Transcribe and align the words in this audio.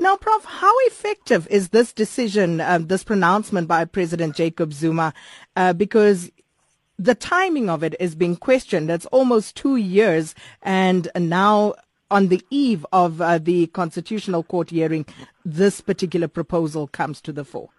Now, 0.00 0.16
Prof, 0.16 0.44
how 0.44 0.72
effective 0.86 1.48
is 1.50 1.70
this 1.70 1.92
decision, 1.92 2.60
uh, 2.60 2.78
this 2.80 3.02
pronouncement 3.02 3.66
by 3.66 3.84
President 3.84 4.36
Jacob 4.36 4.72
Zuma? 4.72 5.12
Uh, 5.56 5.72
because 5.72 6.30
the 6.98 7.16
timing 7.16 7.68
of 7.68 7.82
it 7.82 7.96
is 7.98 8.14
being 8.14 8.36
questioned. 8.36 8.90
It's 8.90 9.06
almost 9.06 9.56
two 9.56 9.74
years, 9.74 10.36
and 10.62 11.08
now 11.16 11.74
on 12.10 12.28
the 12.28 12.44
eve 12.50 12.86
of 12.92 13.20
uh, 13.20 13.38
the 13.38 13.66
Constitutional 13.68 14.44
Court 14.44 14.70
hearing, 14.70 15.04
this 15.44 15.80
particular 15.80 16.28
proposal 16.28 16.86
comes 16.86 17.20
to 17.22 17.32
the 17.32 17.44
fore. 17.44 17.70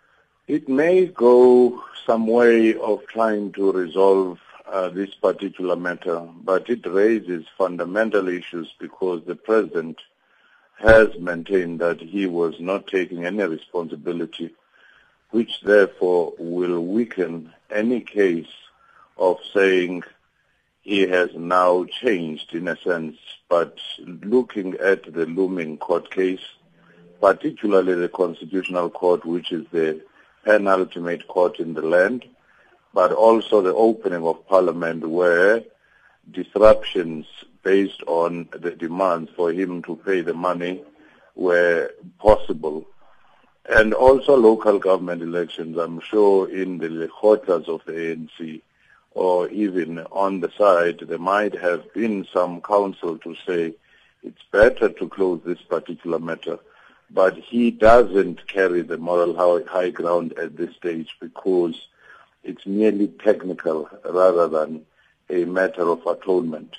It 0.47 0.67
may 0.67 1.05
go 1.05 1.83
some 2.05 2.27
way 2.27 2.75
of 2.75 3.05
trying 3.07 3.53
to 3.53 3.71
resolve 3.71 4.39
uh, 4.67 4.89
this 4.89 5.13
particular 5.15 5.75
matter, 5.75 6.27
but 6.43 6.69
it 6.69 6.85
raises 6.85 7.45
fundamental 7.57 8.27
issues 8.27 8.73
because 8.77 9.23
the 9.25 9.35
president 9.35 9.99
has 10.79 11.09
maintained 11.19 11.79
that 11.79 11.99
he 11.99 12.25
was 12.25 12.55
not 12.59 12.87
taking 12.87 13.25
any 13.25 13.43
responsibility, 13.43 14.51
which 15.31 15.61
therefore 15.61 16.33
will 16.39 16.85
weaken 16.85 17.53
any 17.69 17.99
case 18.01 18.47
of 19.17 19.37
saying 19.53 20.03
he 20.81 21.01
has 21.01 21.29
now 21.35 21.85
changed 21.85 22.55
in 22.55 22.67
a 22.67 22.77
sense, 22.77 23.17
but 23.49 23.77
looking 24.05 24.75
at 24.75 25.03
the 25.13 25.25
looming 25.25 25.77
court 25.77 26.09
case, 26.09 26.45
particularly 27.19 27.95
the 27.95 28.09
Constitutional 28.09 28.89
Court, 28.89 29.25
which 29.25 29.51
is 29.51 29.65
the 29.71 30.01
penultimate 30.45 31.27
court 31.27 31.59
in 31.59 31.73
the 31.73 31.81
land, 31.81 32.25
but 32.93 33.11
also 33.11 33.61
the 33.61 33.73
opening 33.73 34.25
of 34.25 34.47
Parliament 34.47 35.07
where 35.07 35.63
disruptions 36.31 37.25
based 37.63 38.01
on 38.07 38.47
the 38.51 38.71
demands 38.71 39.29
for 39.35 39.51
him 39.51 39.81
to 39.83 39.95
pay 39.97 40.21
the 40.21 40.33
money 40.33 40.83
were 41.35 41.91
possible. 42.17 42.85
And 43.69 43.93
also 43.93 44.35
local 44.35 44.79
government 44.79 45.21
elections, 45.21 45.77
I'm 45.77 45.99
sure 45.99 46.49
in 46.49 46.79
the 46.79 47.07
quarters 47.07 47.67
of 47.67 47.81
the 47.85 47.91
ANC 47.91 48.61
or 49.11 49.49
even 49.49 49.99
on 50.11 50.39
the 50.39 50.51
side, 50.57 50.99
there 50.99 51.17
might 51.17 51.55
have 51.55 51.93
been 51.93 52.27
some 52.33 52.61
counsel 52.61 53.17
to 53.19 53.35
say 53.45 53.73
it's 54.23 54.41
better 54.51 54.89
to 54.89 55.09
close 55.09 55.41
this 55.45 55.61
particular 55.61 56.19
matter. 56.19 56.59
But 57.11 57.37
he 57.37 57.71
doesn't 57.71 58.47
carry 58.47 58.81
the 58.81 58.97
moral 58.97 59.33
high 59.67 59.89
ground 59.89 60.33
at 60.37 60.57
this 60.57 60.75
stage 60.75 61.15
because 61.19 61.87
it's 62.43 62.65
merely 62.65 63.07
technical 63.07 63.89
rather 64.05 64.47
than 64.47 64.85
a 65.29 65.45
matter 65.45 65.89
of 65.89 66.05
atonement. 66.05 66.75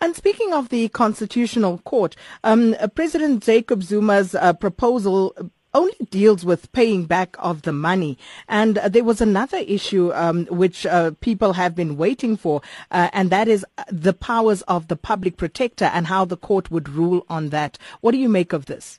And 0.00 0.14
speaking 0.14 0.52
of 0.52 0.68
the 0.68 0.88
Constitutional 0.90 1.78
Court, 1.78 2.14
um, 2.44 2.76
President 2.94 3.42
Jacob 3.42 3.82
Zuma's 3.82 4.34
uh, 4.34 4.52
proposal 4.52 5.34
only 5.74 5.96
deals 6.10 6.44
with 6.44 6.70
paying 6.72 7.04
back 7.04 7.34
of 7.38 7.62
the 7.62 7.72
money. 7.72 8.18
And 8.48 8.78
uh, 8.78 8.88
there 8.88 9.04
was 9.04 9.20
another 9.20 9.58
issue 9.58 10.12
um, 10.12 10.46
which 10.46 10.84
uh, 10.84 11.12
people 11.20 11.54
have 11.54 11.74
been 11.74 11.96
waiting 11.96 12.36
for, 12.36 12.60
uh, 12.90 13.08
and 13.12 13.30
that 13.30 13.48
is 13.48 13.64
the 13.88 14.12
powers 14.12 14.62
of 14.62 14.88
the 14.88 14.96
public 14.96 15.36
protector 15.36 15.86
and 15.86 16.06
how 16.06 16.24
the 16.24 16.36
court 16.36 16.70
would 16.70 16.88
rule 16.88 17.24
on 17.28 17.48
that. 17.48 17.78
What 18.00 18.12
do 18.12 18.18
you 18.18 18.28
make 18.28 18.52
of 18.52 18.66
this? 18.66 18.98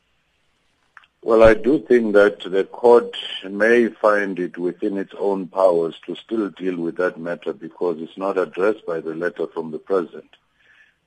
Well, 1.25 1.41
I 1.41 1.53
do 1.53 1.79
think 1.79 2.15
that 2.15 2.41
the 2.41 2.65
court 2.65 3.15
may 3.49 3.87
find 3.87 4.37
it 4.39 4.57
within 4.57 4.97
its 4.97 5.13
own 5.17 5.47
powers 5.47 5.95
to 6.05 6.15
still 6.15 6.49
deal 6.49 6.75
with 6.75 6.97
that 6.97 7.17
matter 7.17 7.53
because 7.53 8.01
it's 8.01 8.17
not 8.17 8.37
addressed 8.37 8.85
by 8.85 8.99
the 8.99 9.15
letter 9.15 9.47
from 9.47 9.71
the 9.71 9.79
president. 9.79 10.35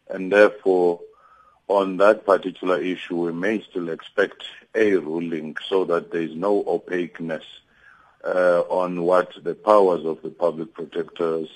And 0.09 0.33
therefore, 0.33 1.01
on 1.69 1.99
that 1.99 2.25
particular 2.25 2.81
issue, 2.81 3.27
we 3.27 3.33
may 3.33 3.61
still 3.61 3.91
expect 3.91 4.43
a 4.75 4.95
ruling 4.95 5.59
so 5.69 5.85
that 5.85 6.11
there 6.11 6.23
is 6.23 6.35
no 6.35 6.65
opaqueness 6.67 7.45
uh, 8.25 8.63
on 8.71 9.03
what 9.03 9.33
the 9.45 9.55
powers 9.55 10.07
of 10.07 10.23
the 10.23 10.31
public 10.31 10.73
protectors 10.73 11.51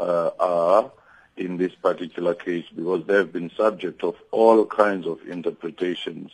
uh, 0.00 0.30
are 0.40 0.90
in 1.36 1.58
this 1.58 1.74
particular 1.74 2.34
case 2.34 2.64
because 2.74 3.04
they 3.04 3.16
have 3.16 3.34
been 3.34 3.50
subject 3.50 4.02
of 4.02 4.16
all 4.30 4.64
kinds 4.64 5.06
of 5.06 5.20
interpretations 5.28 6.30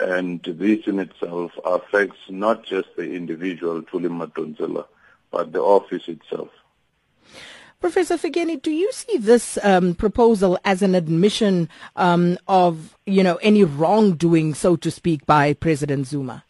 and 0.00 0.42
this 0.42 0.86
in 0.86 0.98
itself 0.98 1.52
affects 1.64 2.18
not 2.28 2.64
just 2.64 2.88
the 2.96 3.12
individual 3.12 3.82
Thuli 3.82 4.08
Madonsela 4.08 4.86
but 5.30 5.52
the 5.52 5.60
office 5.60 6.08
itself. 6.08 6.48
Professor 7.80 8.16
Fikeni, 8.16 8.60
do 8.60 8.72
you 8.72 8.90
see 8.90 9.18
this 9.18 9.56
um, 9.62 9.94
proposal 9.94 10.58
as 10.64 10.82
an 10.82 10.96
admission 10.96 11.68
um, 11.94 12.36
of, 12.48 12.96
you 13.06 13.22
know, 13.22 13.36
any 13.36 13.62
wrongdoing, 13.62 14.52
so 14.54 14.74
to 14.74 14.90
speak, 14.90 15.24
by 15.26 15.52
President 15.52 16.06
Zuma? 16.06 16.42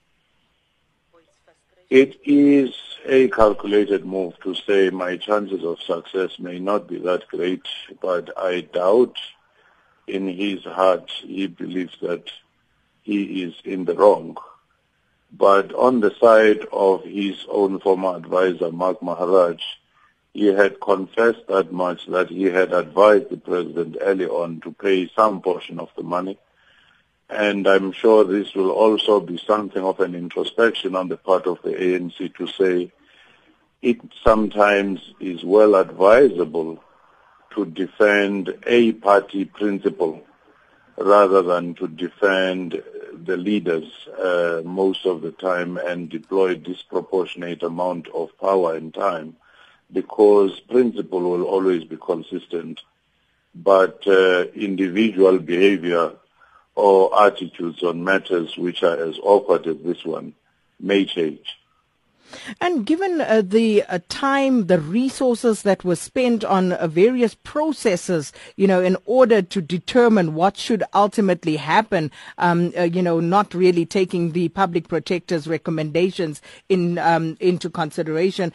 It 1.91 2.19
is 2.25 2.75
a 3.06 3.28
calculated 3.28 4.06
move 4.06 4.34
to 4.42 4.54
say 4.54 4.88
my 4.88 5.19
chances 5.19 5.65
of 5.65 5.80
success 5.82 6.38
may 6.38 6.59
not 6.59 6.88
be 6.88 6.98
that 7.00 7.28
great, 7.28 7.66
but 8.00 8.30
I 8.38 8.62
doubt 8.62 9.16
in 10.06 10.28
his 10.28 10.65
heart 10.65 11.10
he 11.20 11.47
believes 11.47 11.97
that 12.00 12.30
he 13.09 13.43
is 13.43 13.55
in 13.65 13.87
the 13.87 13.95
wrong. 13.95 14.37
But 15.33 15.75
on 15.75 16.01
the 16.01 16.15
side 16.21 16.67
of 16.71 17.05
his 17.05 17.47
own 17.49 17.81
former 17.81 18.15
advisor, 18.15 18.71
Mac 18.71 19.01
Maharaj, 19.01 19.63
he 20.35 20.49
had 20.49 20.79
confessed 20.81 21.47
that 21.49 21.73
much 21.73 22.05
that 22.09 22.29
he 22.29 22.45
had 22.45 22.75
advised 22.75 23.31
the 23.31 23.39
president 23.39 23.97
early 24.03 24.27
on 24.27 24.61
to 24.61 24.73
pay 24.73 25.11
some 25.17 25.41
portion 25.41 25.81
of 25.81 25.89
the 25.97 26.03
money. 26.03 26.39
And 27.31 27.67
I'm 27.67 27.93
sure 27.93 28.25
this 28.25 28.55
will 28.55 28.73
also 28.73 29.21
be 29.21 29.39
something 29.39 29.83
of 29.83 30.01
an 30.01 30.15
introspection 30.15 30.95
on 30.95 31.09
the 31.09 31.17
part 31.17 31.47
of 31.47 31.63
the 31.63 31.71
ANC 31.71 32.35
to 32.37 32.47
say 32.47 32.93
it 33.81 34.01
sometimes 34.23 35.01
is 35.19 35.45
well 35.45 35.77
advisable 35.77 36.85
to 37.55 37.65
defend 37.65 38.55
a 38.67 38.93
party 38.93 39.47
principle 39.47 40.23
rather 40.99 41.43
than 41.43 41.75
to 41.75 41.87
defend 41.89 42.83
the 43.13 43.37
leaders 43.37 44.09
uh, 44.19 44.63
most 44.65 45.07
of 45.07 45.23
the 45.23 45.33
time 45.33 45.77
and 45.77 46.09
deploy 46.09 46.55
disproportionate 46.55 47.63
amount 47.63 48.09
of 48.09 48.37
power 48.39 48.75
and 48.75 48.93
time 48.95 49.37
because 49.93 50.61
principle 50.61 51.21
will 51.21 51.45
always 51.45 51.85
be 51.85 51.97
consistent, 51.97 52.81
but 53.55 54.07
uh, 54.07 54.45
individual 54.55 55.39
behavior 55.39 56.13
or 56.75 57.23
attitudes 57.27 57.83
on 57.83 58.05
matters 58.05 58.57
which 58.57 58.83
are 58.83 59.03
as 59.03 59.19
awkward 59.23 59.67
as 59.67 59.77
this 59.85 60.05
one 60.05 60.35
may 60.79 61.05
change. 61.05 61.58
And 62.61 62.87
given 62.87 63.21
uh, 63.21 63.43
the 63.44 63.83
uh, 63.84 63.99
time, 64.09 64.66
the 64.66 64.78
resources 64.81 65.62
that 65.62 65.84
were 65.84 65.97
spent 65.97 66.44
on 66.44 66.72
uh, 66.72 66.87
various 66.87 67.34
processes, 67.34 68.33
you 68.56 68.66
know, 68.66 68.81
in 68.81 68.97
order 69.06 69.43
to 69.43 69.61
determine 69.61 70.34
what 70.34 70.56
should 70.56 70.83
ultimately 70.94 71.56
happen, 71.56 72.11
um, 72.39 72.72
uh, 72.77 72.83
you 72.83 73.03
know, 73.03 73.21
not 73.21 73.55
really 73.55 73.87
taking 73.87 74.33
the 74.33 74.49
public 74.49 74.89
protector's 74.89 75.47
recommendations 75.47 76.43
in 76.69 76.99
um, 76.99 77.37
into 77.41 77.71
consideration, 77.71 78.53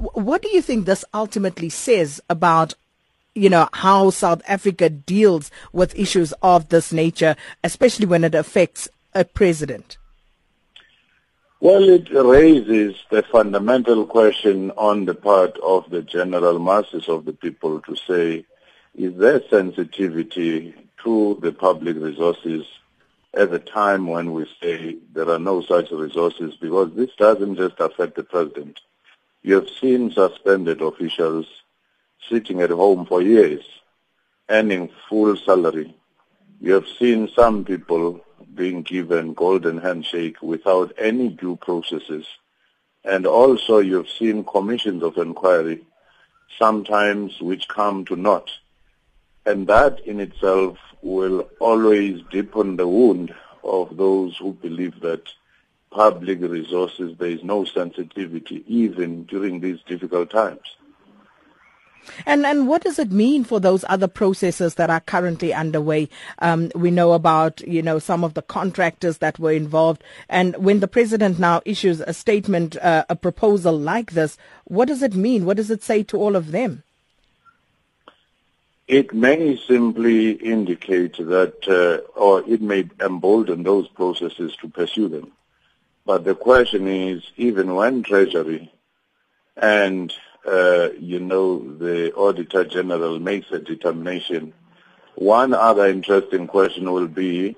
what 0.00 0.42
do 0.42 0.48
you 0.48 0.62
think 0.62 0.86
this 0.86 1.04
ultimately 1.12 1.68
says 1.68 2.20
about 2.30 2.74
you 3.34 3.48
know 3.48 3.68
how 3.72 4.10
South 4.10 4.42
Africa 4.48 4.88
deals 4.88 5.50
with 5.72 5.98
issues 5.98 6.32
of 6.42 6.68
this 6.68 6.92
nature, 6.92 7.36
especially 7.62 8.06
when 8.06 8.24
it 8.24 8.34
affects 8.34 8.88
a 9.14 9.24
president? 9.24 9.98
Well, 11.62 11.90
it 11.90 12.08
raises 12.10 12.96
the 13.10 13.22
fundamental 13.22 14.06
question 14.06 14.70
on 14.78 15.04
the 15.04 15.14
part 15.14 15.58
of 15.58 15.90
the 15.90 16.00
general 16.00 16.58
masses 16.58 17.06
of 17.06 17.26
the 17.26 17.34
people 17.34 17.82
to 17.82 17.96
say, 17.96 18.46
is 18.94 19.14
there 19.18 19.42
sensitivity 19.50 20.72
to 21.04 21.38
the 21.42 21.52
public 21.52 21.98
resources 21.98 22.64
at 23.34 23.52
a 23.52 23.58
time 23.58 24.06
when 24.06 24.32
we 24.32 24.46
say 24.62 24.96
there 25.12 25.28
are 25.28 25.38
no 25.38 25.60
such 25.60 25.90
resources? 25.90 26.56
Because 26.56 26.94
this 26.94 27.10
doesn't 27.18 27.56
just 27.56 27.78
affect 27.78 28.14
the 28.14 28.24
president. 28.24 28.80
You 29.42 29.56
have 29.56 29.68
seen 29.68 30.12
suspended 30.12 30.80
officials 30.80 31.46
sitting 32.26 32.62
at 32.62 32.70
home 32.70 33.04
for 33.04 33.20
years, 33.20 33.62
earning 34.48 34.88
full 35.10 35.36
salary. 35.36 35.94
You 36.58 36.72
have 36.72 36.88
seen 36.88 37.28
some 37.36 37.66
people 37.66 38.24
being 38.60 38.82
given 38.82 39.32
golden 39.32 39.78
handshake 39.78 40.36
without 40.42 40.92
any 40.98 41.30
due 41.30 41.56
processes. 41.56 42.26
And 43.06 43.26
also 43.26 43.78
you've 43.78 44.10
seen 44.10 44.44
commissions 44.44 45.02
of 45.02 45.16
inquiry, 45.16 45.82
sometimes 46.58 47.40
which 47.40 47.68
come 47.68 48.04
to 48.04 48.16
naught. 48.16 48.50
And 49.46 49.66
that 49.68 50.00
in 50.00 50.20
itself 50.20 50.76
will 51.00 51.48
always 51.58 52.20
deepen 52.30 52.76
the 52.76 52.86
wound 52.86 53.34
of 53.64 53.96
those 53.96 54.36
who 54.36 54.52
believe 54.52 55.00
that 55.00 55.22
public 55.90 56.42
resources, 56.42 57.16
there 57.16 57.30
is 57.30 57.42
no 57.42 57.64
sensitivity 57.64 58.62
even 58.66 59.24
during 59.24 59.60
these 59.60 59.80
difficult 59.86 60.28
times. 60.28 60.76
And 62.26 62.44
and 62.44 62.66
what 62.68 62.82
does 62.82 62.98
it 62.98 63.10
mean 63.12 63.44
for 63.44 63.60
those 63.60 63.84
other 63.88 64.08
processes 64.08 64.74
that 64.74 64.90
are 64.90 65.00
currently 65.00 65.52
underway? 65.52 66.08
Um, 66.38 66.70
we 66.74 66.90
know 66.90 67.12
about 67.12 67.60
you 67.62 67.82
know 67.82 67.98
some 67.98 68.24
of 68.24 68.34
the 68.34 68.42
contractors 68.42 69.18
that 69.18 69.38
were 69.38 69.52
involved, 69.52 70.02
and 70.28 70.56
when 70.56 70.80
the 70.80 70.88
president 70.88 71.38
now 71.38 71.62
issues 71.64 72.00
a 72.00 72.12
statement, 72.12 72.76
uh, 72.78 73.04
a 73.08 73.16
proposal 73.16 73.78
like 73.78 74.12
this, 74.12 74.36
what 74.64 74.88
does 74.88 75.02
it 75.02 75.14
mean? 75.14 75.44
What 75.44 75.56
does 75.56 75.70
it 75.70 75.82
say 75.82 76.02
to 76.04 76.16
all 76.16 76.36
of 76.36 76.52
them? 76.52 76.82
It 78.88 79.14
may 79.14 79.56
simply 79.56 80.32
indicate 80.32 81.16
that, 81.18 81.68
uh, 81.68 82.18
or 82.18 82.42
it 82.48 82.60
may 82.60 82.88
embolden 83.00 83.62
those 83.62 83.86
processes 83.86 84.56
to 84.60 84.68
pursue 84.68 85.08
them. 85.08 85.30
But 86.04 86.24
the 86.24 86.34
question 86.34 86.88
is, 86.88 87.22
even 87.36 87.76
when 87.76 88.02
Treasury 88.02 88.72
and 89.56 90.12
uh, 90.46 90.88
you 90.98 91.20
know, 91.20 91.58
the 91.76 92.12
Auditor 92.14 92.64
General 92.64 93.18
makes 93.18 93.50
a 93.50 93.58
determination. 93.58 94.52
One 95.14 95.52
other 95.52 95.86
interesting 95.86 96.46
question 96.46 96.90
will 96.92 97.08
be, 97.08 97.56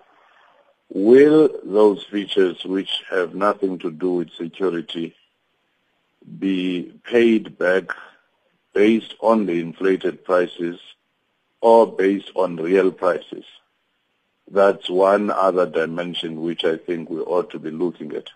will 0.90 1.48
those 1.64 2.04
features 2.04 2.64
which 2.64 3.02
have 3.10 3.34
nothing 3.34 3.78
to 3.80 3.90
do 3.90 4.14
with 4.14 4.32
security 4.32 5.14
be 6.38 6.92
paid 7.04 7.58
back 7.58 7.84
based 8.74 9.14
on 9.20 9.46
the 9.46 9.60
inflated 9.60 10.24
prices 10.24 10.80
or 11.60 11.86
based 11.86 12.30
on 12.34 12.56
real 12.56 12.90
prices? 12.90 13.44
That's 14.50 14.90
one 14.90 15.30
other 15.30 15.66
dimension 15.66 16.42
which 16.42 16.64
I 16.64 16.76
think 16.76 17.08
we 17.08 17.20
ought 17.20 17.50
to 17.50 17.58
be 17.58 17.70
looking 17.70 18.12
at. 18.14 18.28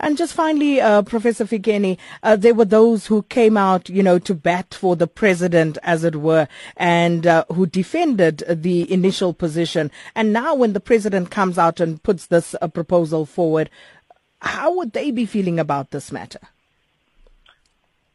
And 0.00 0.16
just 0.16 0.32
finally, 0.32 0.80
uh, 0.80 1.02
Professor 1.02 1.44
Fikeni, 1.44 1.98
uh, 2.22 2.36
there 2.36 2.54
were 2.54 2.64
those 2.64 3.06
who 3.06 3.22
came 3.22 3.56
out, 3.56 3.88
you 3.88 4.02
know, 4.02 4.18
to 4.18 4.34
bat 4.34 4.74
for 4.74 4.96
the 4.96 5.06
president, 5.06 5.78
as 5.82 6.04
it 6.04 6.16
were, 6.16 6.48
and 6.76 7.26
uh, 7.26 7.44
who 7.52 7.66
defended 7.66 8.42
the 8.48 8.90
initial 8.92 9.32
position. 9.34 9.90
And 10.14 10.32
now, 10.32 10.54
when 10.54 10.72
the 10.72 10.80
president 10.80 11.30
comes 11.30 11.58
out 11.58 11.80
and 11.80 12.02
puts 12.02 12.26
this 12.26 12.54
uh, 12.60 12.68
proposal 12.68 13.26
forward, 13.26 13.70
how 14.40 14.74
would 14.74 14.92
they 14.92 15.10
be 15.10 15.26
feeling 15.26 15.58
about 15.58 15.90
this 15.90 16.12
matter? 16.12 16.40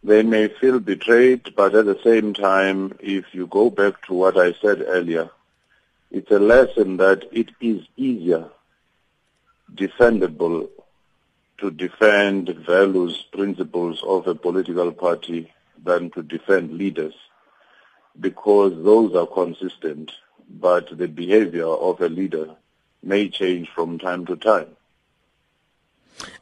They 0.03 0.23
may 0.23 0.49
feel 0.49 0.79
betrayed, 0.79 1.55
but 1.55 1.75
at 1.75 1.85
the 1.85 1.99
same 2.03 2.33
time, 2.33 2.97
if 2.99 3.25
you 3.33 3.47
go 3.47 3.69
back 3.69 4.05
to 4.07 4.13
what 4.13 4.37
I 4.37 4.53
said 4.53 4.83
earlier, 4.85 5.29
it's 6.11 6.29
a 6.29 6.39
lesson 6.39 6.97
that 6.97 7.25
it 7.31 7.49
is 7.61 7.81
easier 7.95 8.49
defendable 9.73 10.69
to 11.63 11.71
defend 11.71 12.49
values, 12.67 13.23
principles 13.31 14.03
of 14.03 14.27
a 14.27 14.35
political 14.35 14.91
party 14.91 15.49
than 15.81 16.09
to 16.09 16.21
defend 16.21 16.73
leaders 16.73 17.13
because 18.19 18.73
those 18.83 19.15
are 19.15 19.25
consistent, 19.25 20.11
but 20.59 20.97
the 20.97 21.07
behavior 21.07 21.67
of 21.67 22.01
a 22.01 22.09
leader 22.09 22.49
may 23.01 23.29
change 23.29 23.69
from 23.69 23.97
time 23.97 24.25
to 24.25 24.35
time. 24.35 24.75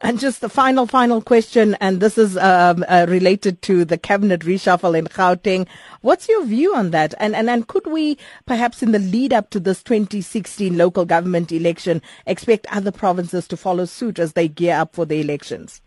And 0.04 0.18
just 0.18 0.40
the 0.40 0.48
final, 0.48 0.88
final 0.88 1.22
question, 1.22 1.76
and 1.80 2.00
this 2.00 2.18
is 2.18 2.36
um, 2.36 2.84
uh, 2.88 3.06
related 3.08 3.62
to 3.62 3.84
the 3.84 3.96
cabinet 3.96 4.40
reshuffle 4.40 4.98
in 4.98 5.04
Gauteng. 5.04 5.68
What's 6.00 6.28
your 6.28 6.44
view 6.44 6.74
on 6.74 6.90
that? 6.90 7.14
And, 7.20 7.36
and 7.36 7.48
and 7.48 7.68
could 7.68 7.86
we 7.86 8.18
perhaps, 8.44 8.82
in 8.82 8.90
the 8.90 8.98
lead 8.98 9.32
up 9.32 9.50
to 9.50 9.60
this 9.60 9.80
2016 9.84 10.76
local 10.76 11.04
government 11.04 11.52
election, 11.52 12.02
expect 12.26 12.66
other 12.72 12.90
provinces 12.90 13.46
to 13.46 13.56
follow 13.56 13.84
suit 13.84 14.18
as 14.18 14.32
they 14.32 14.48
gear 14.48 14.74
up 14.74 14.92
for 14.92 15.06
the 15.06 15.20
elections? 15.20 15.80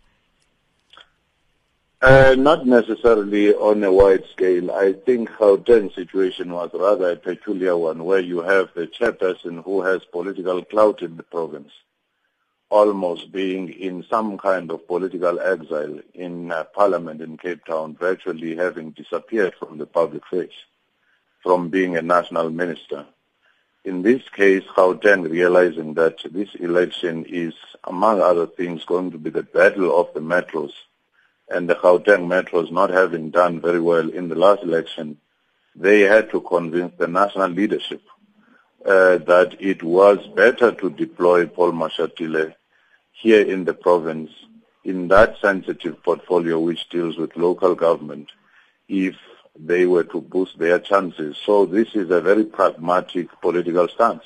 Uh, 2.00 2.34
not 2.38 2.66
necessarily 2.66 3.52
on 3.52 3.84
a 3.84 3.92
wide 3.92 4.24
scale. 4.32 4.70
I 4.70 4.94
think 4.94 5.28
Gauteng 5.32 5.94
situation 5.94 6.54
was 6.54 6.70
rather 6.72 7.10
a 7.10 7.16
peculiar 7.16 7.76
one, 7.76 8.02
where 8.04 8.20
you 8.20 8.40
have 8.40 8.70
the 8.74 8.86
chairperson 8.86 9.62
who 9.62 9.82
has 9.82 10.00
political 10.10 10.64
clout 10.64 11.02
in 11.02 11.18
the 11.18 11.22
province 11.22 11.70
almost 12.68 13.30
being 13.30 13.68
in 13.68 14.04
some 14.10 14.36
kind 14.38 14.70
of 14.70 14.86
political 14.86 15.38
exile 15.40 16.00
in 16.14 16.50
uh, 16.50 16.64
Parliament 16.64 17.20
in 17.20 17.38
Cape 17.38 17.64
Town, 17.64 17.96
virtually 17.96 18.56
having 18.56 18.90
disappeared 18.90 19.54
from 19.58 19.78
the 19.78 19.86
public 19.86 20.26
face, 20.26 20.58
from 21.42 21.68
being 21.68 21.96
a 21.96 22.02
national 22.02 22.50
minister. 22.50 23.06
In 23.84 24.02
this 24.02 24.22
case, 24.30 24.64
Gauteng 24.76 25.30
realizing 25.30 25.94
that 25.94 26.18
this 26.32 26.52
election 26.56 27.24
is, 27.28 27.54
among 27.84 28.20
other 28.20 28.46
things, 28.46 28.84
going 28.84 29.12
to 29.12 29.18
be 29.18 29.30
the 29.30 29.44
battle 29.44 30.00
of 30.00 30.12
the 30.12 30.20
metros, 30.20 30.72
and 31.48 31.70
the 31.70 31.76
Gauteng 31.76 32.26
metros 32.26 32.72
not 32.72 32.90
having 32.90 33.30
done 33.30 33.60
very 33.60 33.80
well 33.80 34.08
in 34.10 34.28
the 34.28 34.34
last 34.34 34.64
election, 34.64 35.18
they 35.76 36.00
had 36.00 36.30
to 36.30 36.40
convince 36.40 36.94
the 36.98 37.06
national 37.06 37.50
leadership 37.50 38.02
uh, 38.86 39.18
that 39.18 39.56
it 39.58 39.82
was 39.82 40.18
better 40.28 40.72
to 40.72 40.90
deploy 40.90 41.46
Paul 41.46 41.72
Mashatile 41.72 42.54
here 43.12 43.44
in 43.44 43.64
the 43.64 43.74
province 43.74 44.30
in 44.84 45.08
that 45.08 45.36
sensitive 45.40 46.00
portfolio 46.04 46.60
which 46.60 46.88
deals 46.88 47.16
with 47.16 47.36
local 47.36 47.74
government 47.74 48.30
if 48.88 49.16
they 49.58 49.86
were 49.86 50.04
to 50.04 50.20
boost 50.20 50.58
their 50.58 50.78
chances. 50.78 51.36
So 51.44 51.66
this 51.66 51.88
is 51.94 52.10
a 52.10 52.20
very 52.20 52.44
pragmatic 52.44 53.28
political 53.40 53.88
stance. 53.88 54.22